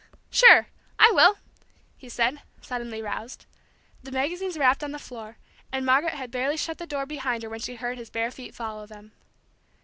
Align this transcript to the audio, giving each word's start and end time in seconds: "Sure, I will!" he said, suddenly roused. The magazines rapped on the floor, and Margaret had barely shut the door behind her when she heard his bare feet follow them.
"Sure, 0.31 0.65
I 0.97 1.11
will!" 1.13 1.37
he 1.95 2.09
said, 2.09 2.41
suddenly 2.59 3.03
roused. 3.03 3.45
The 4.01 4.09
magazines 4.11 4.57
rapped 4.57 4.83
on 4.83 4.93
the 4.93 4.97
floor, 4.97 5.37
and 5.71 5.85
Margaret 5.85 6.15
had 6.15 6.31
barely 6.31 6.57
shut 6.57 6.79
the 6.79 6.87
door 6.87 7.05
behind 7.05 7.43
her 7.43 7.49
when 7.51 7.59
she 7.59 7.75
heard 7.75 7.99
his 7.99 8.09
bare 8.09 8.31
feet 8.31 8.55
follow 8.55 8.87
them. 8.87 9.11